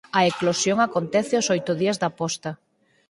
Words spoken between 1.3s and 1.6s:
ós